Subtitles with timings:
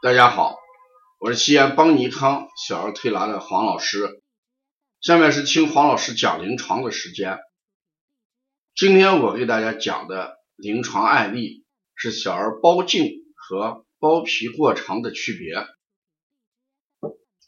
[0.00, 0.56] 大家好，
[1.18, 4.22] 我是西安邦尼康小儿推拿的黄老师，
[5.00, 7.40] 下面是听黄老师讲临床的时间。
[8.76, 11.64] 今天我给大家讲的临床案例
[11.96, 15.66] 是小儿包茎和包皮过长的区别。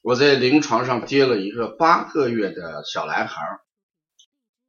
[0.00, 3.42] 我在临床上接了一个八个月的小男孩，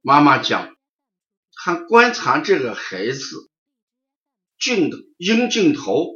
[0.02, 0.76] 妈妈讲，
[1.54, 3.50] 他观察这个孩子
[4.58, 6.10] 镜阴茎头。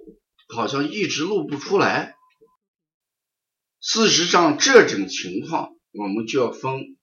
[0.55, 2.15] 好像一直露不出来。
[3.81, 6.97] 事实上，这种情况我们就要分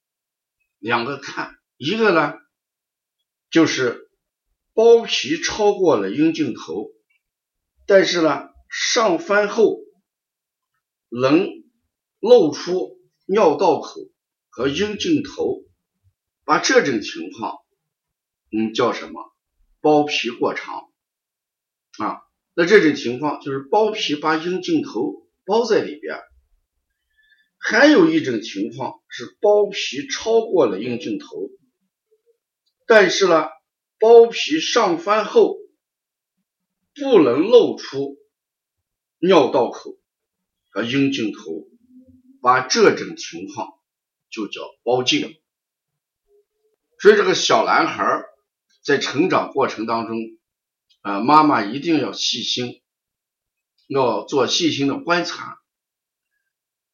[0.78, 2.34] 两个看，一个呢
[3.50, 4.10] 就是
[4.74, 6.88] 包皮超过了阴茎头，
[7.86, 9.78] 但是呢上翻后
[11.08, 11.46] 能
[12.18, 14.00] 露出尿道口
[14.48, 15.62] 和阴茎头，
[16.44, 17.58] 把这种情况
[18.50, 19.32] 嗯叫什么？
[19.80, 20.90] 包皮过长
[21.98, 22.22] 啊。
[22.54, 26.20] 那这种情况就是包皮把阴茎头包在里边，
[27.56, 31.50] 还有一种情况是包皮超过了阴茎头，
[32.86, 33.48] 但是呢，
[33.98, 35.56] 包皮上翻后
[36.94, 38.18] 不能露出
[39.18, 39.98] 尿道口
[40.68, 41.40] 和阴茎头，
[42.42, 43.72] 把这种情况
[44.30, 45.34] 就叫包茎。
[46.98, 48.22] 所以这个小男孩
[48.84, 50.18] 在成长过程当中。
[51.02, 52.82] 啊，妈妈一定要细心，
[53.86, 55.58] 要做细心的观察。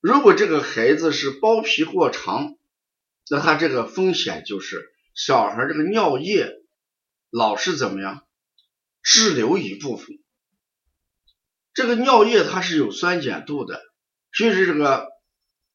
[0.00, 2.56] 如果这个孩子是包皮过长，
[3.30, 6.50] 那他这个风险就是小孩这个尿液
[7.30, 8.26] 老是怎么样
[9.02, 10.18] 滞留一部分。
[11.74, 13.82] 这个尿液它是有酸碱度的，
[14.32, 15.08] 所以这个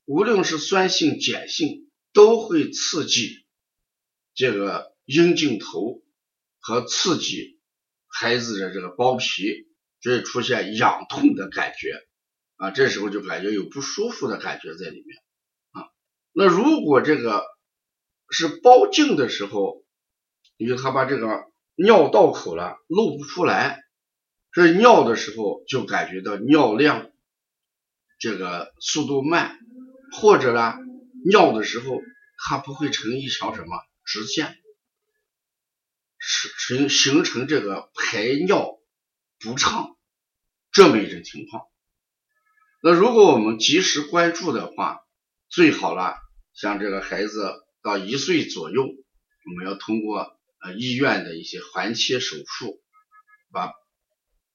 [0.05, 3.45] 无论是酸性、碱性，都会刺激
[4.33, 6.01] 这个阴茎头
[6.59, 7.52] 和刺激。
[8.13, 9.65] 孩子的这个包皮
[9.99, 11.99] 就会出现痒痛的感觉
[12.57, 15.17] 啊，这时候就感觉有不舒服的感觉在里面
[15.71, 15.89] 啊。
[16.31, 17.43] 那如果这个
[18.29, 19.83] 是包茎的时候，
[20.57, 23.81] 因为他把这个尿道口了露不出来，
[24.53, 27.09] 所以尿的时候就感觉到尿量
[28.19, 29.57] 这个速度慢，
[30.11, 30.75] 或者呢
[31.25, 31.99] 尿的时候
[32.37, 33.69] 它不会成一条什么
[34.05, 34.57] 直线。
[36.25, 38.79] 形形成这个排尿
[39.39, 39.97] 不畅
[40.71, 41.63] 这么一种情况。
[42.81, 45.01] 那如果我们及时关注的话，
[45.49, 46.15] 最好了。
[46.53, 47.51] 像这个孩子
[47.81, 52.81] 到一岁左右，我们要通过呃医院的一些环切手术，
[53.51, 53.73] 把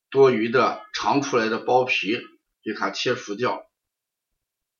[0.08, 2.18] 多余的长出来的包皮
[2.62, 3.68] 给它切除掉。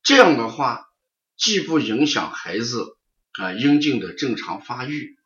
[0.01, 0.87] 这样的话，
[1.37, 2.97] 既不影响孩子
[3.33, 5.18] 啊阴茎的正常发育。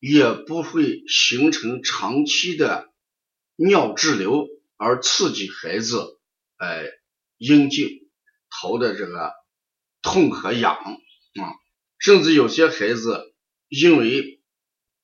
[0.00, 2.92] 也不会形成长期的
[3.56, 6.20] 尿滞留，而刺激孩子
[6.56, 6.84] 哎
[7.36, 7.88] 阴茎
[8.48, 9.32] 头的这个
[10.02, 11.42] 痛和痒啊，
[11.98, 13.34] 甚至有些孩子
[13.68, 14.40] 因为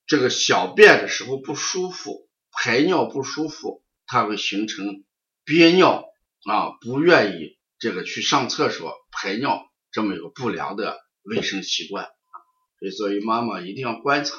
[0.06, 5.04] 这个小便的时候不舒服，排尿不舒服，他会形成
[5.44, 6.04] 憋尿
[6.44, 12.06] 啊，不愿意这个去上厕所排尿这么一个不良的卫生习惯，
[12.78, 14.36] 所以作为妈妈一定要观察。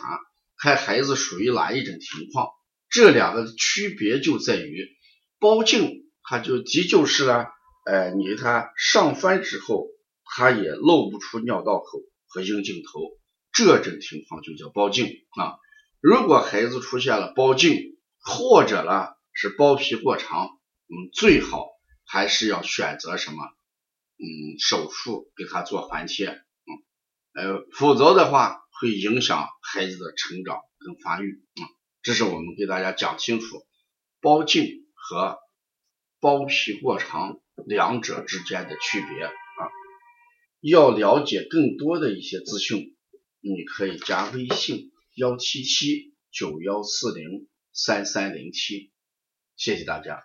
[0.57, 2.47] 看孩子属于哪一种情况，
[2.89, 4.87] 这两个区别就在于
[5.37, 7.45] 包茎，它就即就是呢，
[7.85, 9.87] 呃，你给它上翻之后，
[10.23, 13.01] 它也露不出尿道口和阴茎头，
[13.51, 15.07] 这种情况就叫包茎
[15.39, 15.59] 啊。
[15.99, 20.47] 如果孩子出现了包茎，或者呢是包皮过长，
[20.87, 21.67] 嗯，最好
[22.05, 23.43] 还是要选择什么，
[24.17, 28.61] 嗯，手术给他做环切，嗯，呃，否则的话。
[28.79, 31.63] 会影响孩子的成长跟发育啊，
[32.01, 33.65] 这是我们给大家讲清楚
[34.21, 35.37] 包茎和
[36.19, 39.33] 包皮过长两者之间的区别啊。
[40.61, 42.95] 要了解更多的一些资讯，
[43.39, 48.91] 你可以加微信幺七七九幺四零三三零七，
[49.55, 50.23] 谢谢大家。